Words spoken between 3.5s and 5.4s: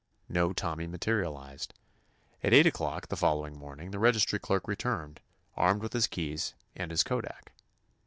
morning the registry clerk returned,